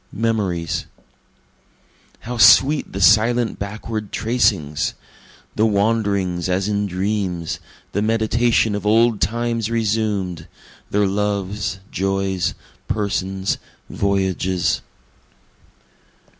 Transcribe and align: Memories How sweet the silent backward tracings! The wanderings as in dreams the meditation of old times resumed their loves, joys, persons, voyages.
Memories 0.13 0.87
How 2.21 2.37
sweet 2.37 2.91
the 2.91 2.99
silent 2.99 3.59
backward 3.59 4.11
tracings! 4.11 4.95
The 5.55 5.67
wanderings 5.67 6.49
as 6.49 6.67
in 6.67 6.87
dreams 6.87 7.59
the 7.91 8.01
meditation 8.01 8.73
of 8.73 8.83
old 8.83 9.21
times 9.21 9.69
resumed 9.69 10.47
their 10.89 11.05
loves, 11.05 11.81
joys, 11.91 12.55
persons, 12.87 13.59
voyages. 13.91 14.81